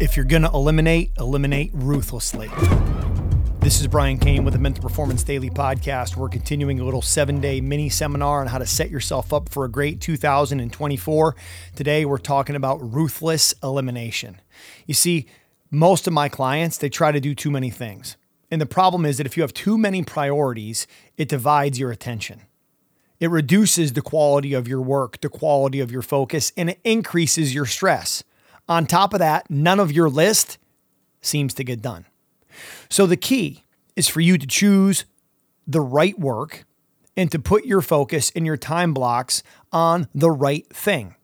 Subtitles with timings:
[0.00, 2.48] If you're going to eliminate, eliminate ruthlessly.
[3.60, 6.16] This is Brian Cain with the Mental Performance Daily Podcast.
[6.16, 9.66] We're continuing a little seven day mini seminar on how to set yourself up for
[9.66, 11.36] a great 2024.
[11.76, 14.40] Today, we're talking about ruthless elimination.
[14.86, 15.26] You see,
[15.70, 18.16] most of my clients, they try to do too many things.
[18.50, 20.86] And the problem is that if you have too many priorities,
[21.18, 22.40] it divides your attention.
[23.20, 27.54] It reduces the quality of your work, the quality of your focus, and it increases
[27.54, 28.24] your stress.
[28.70, 30.56] On top of that, none of your list
[31.20, 32.06] seems to get done.
[32.88, 33.64] So the key
[33.96, 35.04] is for you to choose
[35.66, 36.64] the right work
[37.16, 39.42] and to put your focus and your time blocks
[39.72, 41.16] on the right thing.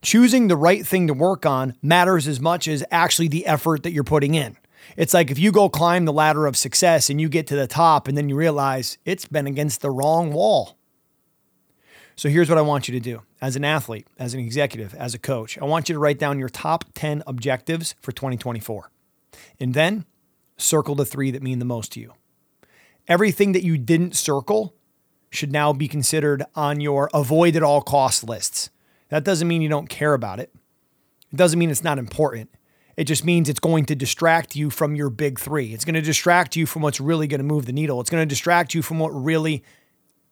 [0.00, 3.92] Choosing the right thing to work on matters as much as actually the effort that
[3.92, 4.56] you're putting in.
[4.96, 7.66] It's like if you go climb the ladder of success and you get to the
[7.66, 10.78] top and then you realize it's been against the wrong wall.
[12.16, 15.14] So here's what I want you to do as an athlete, as an executive, as
[15.14, 15.58] a coach.
[15.58, 18.90] I want you to write down your top 10 objectives for 2024.
[19.58, 20.04] And then
[20.56, 22.12] circle the three that mean the most to you.
[23.08, 24.74] Everything that you didn't circle
[25.30, 28.70] should now be considered on your avoid at all cost lists.
[29.08, 30.50] That doesn't mean you don't care about it.
[31.32, 32.50] It doesn't mean it's not important.
[32.96, 35.74] It just means it's going to distract you from your big three.
[35.74, 38.00] It's going to distract you from what's really going to move the needle.
[38.00, 39.64] It's going to distract you from what really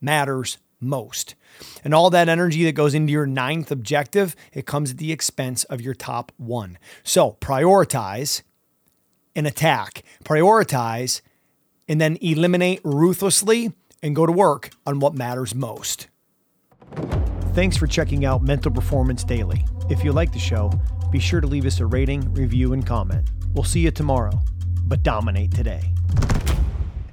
[0.00, 1.34] matters most.
[1.84, 5.64] And all that energy that goes into your ninth objective, it comes at the expense
[5.64, 6.78] of your top one.
[7.02, 8.42] So prioritize
[9.34, 11.20] and attack, prioritize,
[11.88, 16.08] and then eliminate ruthlessly and go to work on what matters most.
[17.54, 19.64] Thanks for checking out Mental Performance Daily.
[19.90, 20.70] If you like the show,
[21.10, 23.30] be sure to leave us a rating, review, and comment.
[23.54, 24.38] We'll see you tomorrow,
[24.84, 25.92] but dominate today.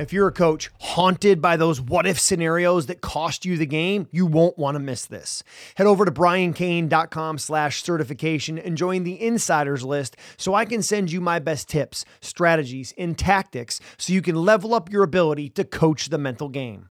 [0.00, 4.08] If you're a coach haunted by those what if scenarios that cost you the game,
[4.10, 5.42] you won't want to miss this.
[5.74, 11.12] Head over to briancain.com slash certification and join the insiders list so I can send
[11.12, 15.64] you my best tips, strategies, and tactics so you can level up your ability to
[15.64, 16.88] coach the mental game.